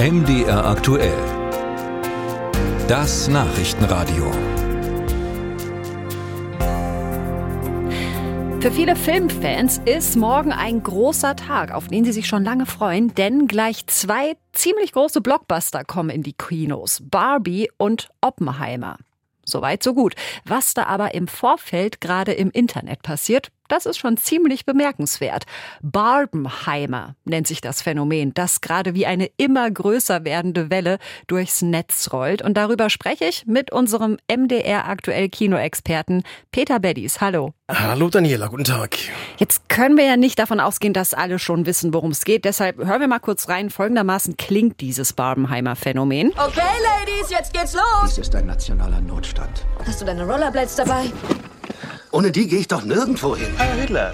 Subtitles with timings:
[0.00, 1.18] MDR aktuell.
[2.86, 4.30] Das Nachrichtenradio.
[8.60, 13.12] Für viele Filmfans ist morgen ein großer Tag, auf den sie sich schon lange freuen,
[13.16, 17.02] denn gleich zwei ziemlich große Blockbuster kommen in die Kinos.
[17.02, 18.98] Barbie und Oppenheimer.
[19.44, 20.14] Soweit, so gut.
[20.44, 25.44] Was da aber im Vorfeld gerade im Internet passiert, das ist schon ziemlich bemerkenswert.
[25.82, 32.10] Barbenheimer nennt sich das Phänomen, das gerade wie eine immer größer werdende Welle durchs Netz
[32.12, 32.42] rollt.
[32.42, 37.20] Und darüber spreche ich mit unserem MDR aktuell Kinoexperten Peter Beddies.
[37.20, 37.52] Hallo.
[37.70, 38.96] Hallo Daniela, guten Tag.
[39.36, 42.46] Jetzt können wir ja nicht davon ausgehen, dass alle schon wissen, worum es geht.
[42.46, 43.68] Deshalb hören wir mal kurz rein.
[43.68, 46.30] Folgendermaßen klingt dieses Barbenheimer Phänomen.
[46.30, 48.14] Okay, Ladies, jetzt geht's los.
[48.14, 49.66] Dies ist ein nationaler Notstand.
[49.86, 51.12] Hast du deine Rollerblades dabei?
[52.10, 53.48] Ohne die gehe ich doch nirgendwo hin.
[53.58, 54.12] Heil Hitler.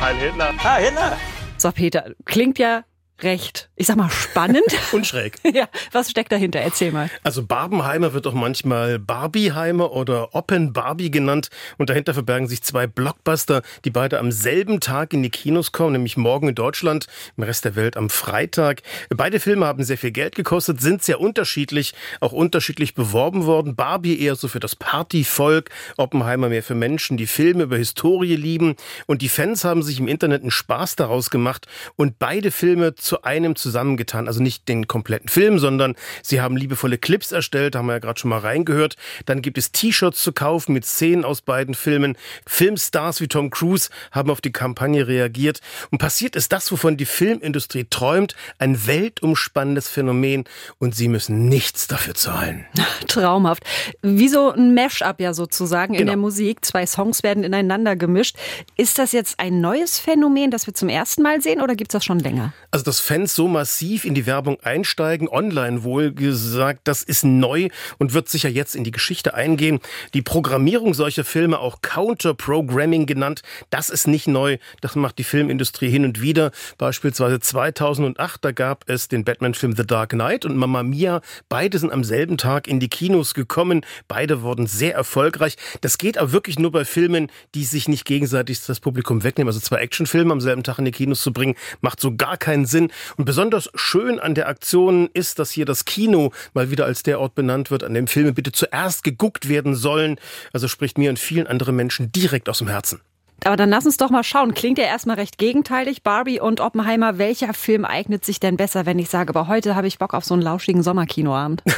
[0.00, 0.52] Heil Hitler.
[0.62, 1.16] Heil Hitler.
[1.56, 2.84] So, Peter, klingt ja
[3.22, 4.64] recht, ich sag mal, spannend.
[4.92, 5.36] Und schräg.
[5.54, 6.60] ja, was steckt dahinter?
[6.60, 7.10] Erzähl mal.
[7.22, 11.48] Also Barbenheimer wird auch manchmal Barbieheimer oder Oppen Barbie genannt.
[11.78, 15.92] Und dahinter verbergen sich zwei Blockbuster, die beide am selben Tag in die Kinos kommen,
[15.92, 17.06] nämlich morgen in Deutschland,
[17.36, 18.82] im Rest der Welt am Freitag.
[19.10, 23.76] Beide Filme haben sehr viel Geld gekostet, sind sehr unterschiedlich, auch unterschiedlich beworben worden.
[23.76, 28.74] Barbie eher so für das Partyvolk, Oppenheimer mehr für Menschen, die Filme über Historie lieben.
[29.06, 33.22] Und die Fans haben sich im Internet einen Spaß daraus gemacht und beide Filme zu
[33.22, 34.26] einem zusammengetan.
[34.26, 38.18] Also nicht den kompletten Film, sondern sie haben liebevolle Clips erstellt, haben wir ja gerade
[38.18, 38.96] schon mal reingehört.
[39.26, 42.16] Dann gibt es T-Shirts zu kaufen mit Szenen aus beiden Filmen.
[42.46, 45.60] Filmstars wie Tom Cruise haben auf die Kampagne reagiert.
[45.90, 50.44] Und passiert ist das, wovon die Filmindustrie träumt, ein weltumspannendes Phänomen
[50.78, 52.64] und sie müssen nichts dafür zahlen.
[53.08, 53.64] Traumhaft.
[54.02, 56.10] Wie so ein Mash-up ja sozusagen in Genau.
[56.12, 56.64] der Musik.
[56.64, 58.36] Zwei Songs werden ineinander gemischt.
[58.76, 62.04] Ist das jetzt ein neues Phänomen, das wir zum ersten Mal sehen oder gibt's das
[62.04, 62.52] schon länger?
[62.70, 67.66] Also, dass Fans so massiv in die Werbung einsteigen, online wohl gesagt, das ist neu
[67.98, 69.80] und wird sicher jetzt in die Geschichte eingehen.
[70.14, 74.58] Die Programmierung solcher Filme, auch Counter-Programming genannt, das ist nicht neu.
[74.80, 76.52] Das macht die Filmindustrie hin und wieder.
[76.78, 81.20] Beispielsweise 2008, da gab es den Batman-Film The Dark Knight und Mamma Mia.
[81.48, 83.84] Beide sind am selben Tag in die Kinos gekommen.
[84.06, 85.56] Beide wurden sehr erfolgreich.
[85.80, 87.26] Das geht aber wirklich nur bei Filmen,
[87.56, 89.48] die sich nicht gegenseitig das Publikum wegnehmen.
[89.48, 92.66] Also zwei Actionfilme am selben Tag in die Kinos zu bringen, macht so gar keinen
[92.66, 92.83] Sinn.
[93.16, 97.20] Und besonders schön an der Aktion ist, dass hier das Kino mal wieder als der
[97.20, 100.18] Ort benannt wird, an dem Filme bitte zuerst geguckt werden sollen.
[100.52, 103.00] Also spricht mir und vielen anderen Menschen direkt aus dem Herzen.
[103.44, 104.54] Aber dann lass uns doch mal schauen.
[104.54, 106.02] Klingt ja erstmal recht gegenteilig.
[106.02, 107.18] Barbie und Oppenheimer.
[107.18, 110.24] Welcher Film eignet sich denn besser, wenn ich sage, aber heute habe ich Bock auf
[110.24, 111.62] so einen lauschigen Sommerkinoabend?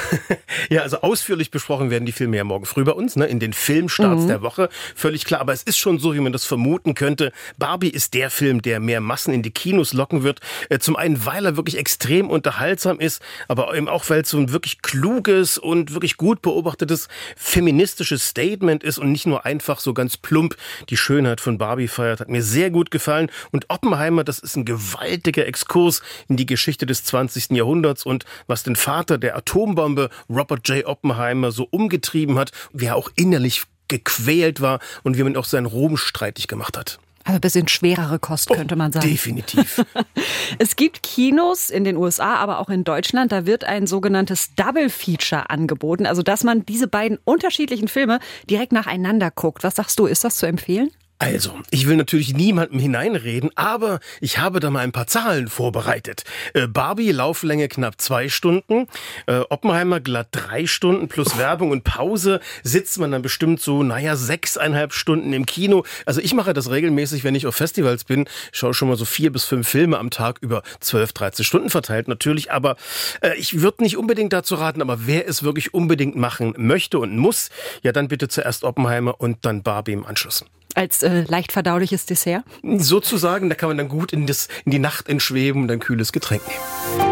[0.70, 3.52] Ja, also ausführlich besprochen werden die Filme ja morgen früh bei uns, ne, in den
[3.52, 4.68] Filmstarts der Woche.
[4.94, 5.40] Völlig klar.
[5.40, 7.32] Aber es ist schon so, wie man das vermuten könnte.
[7.58, 10.40] Barbie ist der Film, der mehr Massen in die Kinos locken wird.
[10.68, 14.38] Äh, Zum einen, weil er wirklich extrem unterhaltsam ist, aber eben auch, weil es so
[14.38, 19.94] ein wirklich kluges und wirklich gut beobachtetes feministisches Statement ist und nicht nur einfach so
[19.94, 20.56] ganz plump
[20.88, 22.20] die Schönheit von Barbie feiert.
[22.20, 23.30] Hat mir sehr gut gefallen.
[23.52, 27.50] Und Oppenheimer, das ist ein gewaltiger Exkurs in die Geschichte des 20.
[27.50, 30.84] Jahrhunderts und was den Vater der Atombombe, Robert J.
[30.86, 35.66] Oppenheimer, so umgetrieben hat, wie er auch innerlich gequält war und wie man auch seinen
[35.66, 36.98] Ruhm streitig gemacht hat.
[37.26, 39.08] Also ein bisschen schwerere Kost, könnte man sagen.
[39.08, 39.84] Definitiv.
[40.58, 43.32] Es gibt Kinos in den USA, aber auch in Deutschland.
[43.32, 46.06] Da wird ein sogenanntes Double Feature angeboten.
[46.06, 49.64] Also, dass man diese beiden unterschiedlichen Filme direkt nacheinander guckt.
[49.64, 50.06] Was sagst du?
[50.06, 50.90] Ist das zu empfehlen?
[51.18, 56.24] Also, ich will natürlich niemandem hineinreden, aber ich habe da mal ein paar Zahlen vorbereitet.
[56.52, 58.86] Äh, Barbie, Lauflänge knapp zwei Stunden,
[59.26, 64.14] äh, Oppenheimer glatt drei Stunden plus Werbung und Pause sitzt man dann bestimmt so, naja,
[64.14, 65.84] sechseinhalb Stunden im Kino.
[66.04, 69.32] Also ich mache das regelmäßig, wenn ich auf Festivals bin, schaue schon mal so vier
[69.32, 72.76] bis fünf Filme am Tag über zwölf, 13 Stunden verteilt natürlich, aber
[73.22, 77.16] äh, ich würde nicht unbedingt dazu raten, aber wer es wirklich unbedingt machen möchte und
[77.16, 77.48] muss,
[77.82, 80.44] ja dann bitte zuerst Oppenheimer und dann Barbie im Anschluss.
[80.76, 82.44] Als äh, leicht verdauliches Dessert?
[82.62, 86.12] Sozusagen, da kann man dann gut in, das, in die Nacht entschweben und ein kühles
[86.12, 87.05] Getränk nehmen.